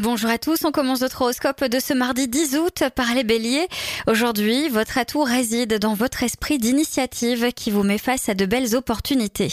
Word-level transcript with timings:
Bonjour 0.00 0.30
à 0.30 0.38
tous, 0.38 0.64
on 0.64 0.72
commence 0.72 1.02
notre 1.02 1.20
horoscope 1.20 1.66
de 1.66 1.78
ce 1.78 1.92
mardi 1.92 2.26
10 2.26 2.56
août 2.56 2.84
par 2.94 3.14
les 3.14 3.24
béliers. 3.24 3.68
Aujourd'hui, 4.06 4.70
votre 4.70 4.96
atout 4.96 5.22
réside 5.22 5.78
dans 5.78 5.92
votre 5.92 6.22
esprit 6.22 6.56
d'initiative 6.56 7.52
qui 7.52 7.70
vous 7.70 7.82
met 7.82 7.98
face 7.98 8.30
à 8.30 8.34
de 8.34 8.46
belles 8.46 8.74
opportunités. 8.74 9.52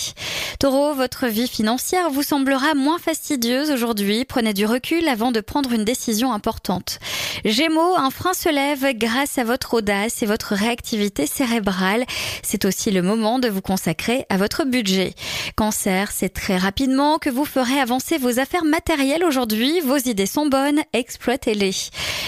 Taureau, 0.58 0.94
votre 0.94 1.28
vie 1.28 1.50
financière 1.50 2.10
vous 2.10 2.24
semblera 2.24 2.74
moins 2.74 3.00
fastidieuse 3.00 3.70
aujourd'hui. 3.70 4.24
Prenez 4.24 4.54
du 4.54 4.66
recul 4.66 5.10
avant 5.10 5.34
de 5.34 5.42
prendre 5.42 5.74
une 5.74 5.84
décision 5.84 6.32
importante. 6.32 7.00
Gémeaux, 7.44 7.98
un 7.98 8.10
frein 8.10 8.34
se 8.34 8.48
lève 8.48 8.98
grâce 8.98 9.40
à 9.40 9.44
votre 9.44 9.74
audace 9.74 10.24
et 10.24 10.26
votre 10.26 10.56
réactivité 10.56 11.26
cérébrale. 11.26 12.06
C'est 12.44 12.64
aussi 12.64 12.92
le 12.92 13.02
moment 13.02 13.40
de 13.40 13.50
vous 13.50 13.62
consacrer 13.62 14.26
à 14.30 14.38
votre 14.38 14.64
budget. 14.64 15.16
Cancer, 15.58 16.14
c'est 16.14 16.30
très 16.30 16.58
rapidement 16.58 17.18
que 17.18 17.30
vous 17.30 17.46
ferez 17.46 17.78
avancer 17.78 18.18
vos 18.18 18.40
affaires 18.40 18.64
matérielles 18.64 19.26
aujourd'hui. 19.26 19.82
Vos 19.82 19.98
idées 19.98 20.29
sont 20.30 20.46
bonnes, 20.46 20.82
exploitez-les. 20.94 21.74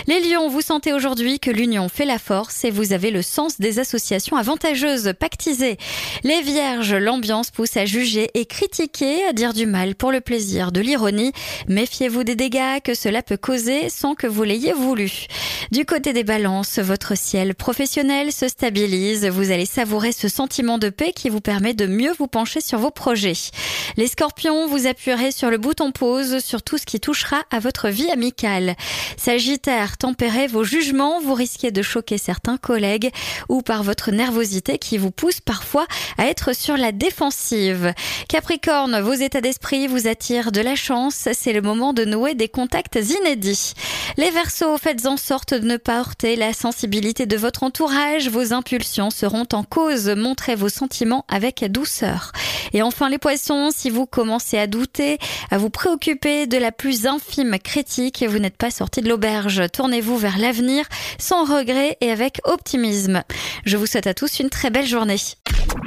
Les 0.08 0.20
lions, 0.20 0.50
vous 0.50 0.62
sentez 0.62 0.92
aujourd'hui 0.92 1.40
que 1.40 1.52
l'union 1.52 1.88
fait 1.88 2.06
la 2.06 2.18
force 2.18 2.66
et 2.66 2.72
vous 2.72 2.92
avez 2.92 3.12
le 3.12 3.22
sens 3.22 3.60
des 3.60 3.80
associations 3.80 4.36
avantageuses, 4.36 5.14
pactisées. 5.20 5.78
Les 6.24 6.42
vierges, 6.42 6.94
l'ambiance 6.94 7.52
pousse 7.52 7.78
à 7.78 7.86
juger 7.86 8.30
et 8.34 8.46
critiquer, 8.46 9.24
à 9.30 9.34
dire 9.34 9.54
du 9.54 9.68
mal 9.68 9.96
pour 9.96 10.12
le 10.12 10.20
plaisir 10.20 10.72
de 10.72 10.82
l'ironie. 10.82 11.32
Méfiez-vous 11.68 12.24
des 12.24 12.36
dégâts 12.36 12.82
que 12.84 12.96
cela 12.96 13.22
peut 13.22 13.38
causer 13.38 13.90
sans 13.90 14.16
que 14.16 14.28
vous 14.28 14.44
l'ayez 14.44 14.74
voulu. 14.74 15.28
Du 15.72 15.86
côté 15.86 16.12
des 16.12 16.24
balances, 16.24 16.80
votre 16.80 17.16
ciel 17.16 17.54
professionnel 17.54 18.32
se 18.32 18.48
stabilise. 18.48 19.28
Vous 19.28 19.52
allez 19.52 19.68
savourer 19.68 20.12
ce 20.12 20.28
sentiment 20.28 20.80
de 20.80 20.90
paix 20.90 21.14
qui 21.16 21.30
vous 21.30 21.42
permet 21.42 21.76
de 21.76 21.86
mieux 21.86 22.14
vous 22.18 22.28
pencher 22.28 22.62
sur 22.62 22.80
vos 22.80 22.92
projets. 22.92 23.52
Les 23.98 24.08
scorpions, 24.08 24.68
vous 24.68 24.88
appuierez 24.88 25.32
sur 25.32 25.52
le 25.52 25.60
bouton 25.60 25.92
pause 25.92 26.40
sur 26.40 26.64
tout 26.64 26.78
ce 26.80 26.86
qui 26.86 27.00
touchera 27.00 27.44
à 27.52 27.60
votre 27.60 27.91
vie 27.92 28.10
amicale. 28.10 28.76
Sagittaire, 29.18 29.98
tempérez 29.98 30.48
vos 30.48 30.64
jugements, 30.64 31.22
vous 31.22 31.36
risquez 31.36 31.72
de 31.72 31.82
choquer 31.82 32.18
certains 32.18 32.58
collègues 32.58 33.12
ou 33.50 33.62
par 33.62 33.84
votre 33.84 34.12
nervosité 34.12 34.78
qui 34.78 34.98
vous 34.98 35.12
pousse 35.12 35.40
parfois 35.40 35.86
à 36.18 36.26
être 36.26 36.56
sur 36.56 36.78
la 36.78 36.92
défensive. 36.92 37.94
Capricorne, 38.28 39.00
vos 39.02 39.14
états 39.14 39.42
d'esprit 39.42 39.88
vous 39.88 40.08
attirent 40.08 40.52
de 40.52 40.62
la 40.62 40.76
chance, 40.76 41.28
c'est 41.34 41.54
le 41.54 41.62
moment 41.62 41.94
de 41.94 42.06
nouer 42.06 42.34
des 42.34 42.50
contacts 42.50 42.96
inédits. 42.96 43.74
Les 44.18 44.32
Verseaux, 44.32 44.78
faites 44.78 45.06
en 45.06 45.18
sorte 45.18 45.54
de 45.54 45.68
ne 45.68 45.78
pas 45.78 46.00
heurter 46.00 46.36
la 46.36 46.54
sensibilité 46.54 47.26
de 47.26 47.38
votre 47.38 47.64
entourage, 47.64 48.30
vos 48.30 48.54
impulsions 48.54 49.10
seront 49.10 49.48
en 49.54 49.64
cause, 49.64 50.10
montrez 50.10 50.56
vos 50.56 50.70
sentiments 50.70 51.26
avec 51.28 51.64
douceur. 51.66 52.32
Et 52.74 52.82
enfin 52.82 53.10
les 53.10 53.18
poissons, 53.18 53.70
si 53.76 53.90
vous 53.90 54.06
commencez 54.06 54.58
à 54.58 54.68
douter, 54.68 55.18
à 55.50 55.58
vous 55.58 55.70
préoccuper 55.70 56.48
de 56.48 56.58
la 56.58 56.72
plus 56.72 57.06
infime 57.06 57.58
critique, 57.60 57.81
vous 58.28 58.40
n'êtes 58.40 58.58
pas 58.58 58.72
sorti 58.72 59.02
de 59.02 59.10
l'auberge. 59.10 59.64
Tournez-vous 59.74 60.18
vers 60.18 60.38
l'avenir 60.38 60.86
sans 61.20 61.46
regret 61.46 61.98
et 62.02 62.12
avec 62.12 62.40
optimisme. 62.44 63.24
Je 63.66 63.78
vous 63.78 63.86
souhaite 63.86 64.08
à 64.08 64.14
tous 64.14 64.40
une 64.40 64.50
très 64.50 64.70
belle 64.70 64.88
journée. 64.88 65.18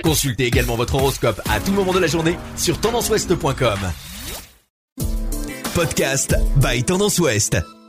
Consultez 0.03 0.45
également 0.45 0.77
votre 0.77 0.95
horoscope 0.97 1.41
à 1.51 1.61
tout 1.61 1.73
moment 1.73 1.93
de 1.93 1.99
la 1.99 2.07
journée 2.07 2.37
sur 2.57 2.81
tendanceouest.com. 2.81 3.79
Podcast 5.75 6.35
by 6.57 6.85
Tendance 6.85 7.19
Ouest. 7.19 7.84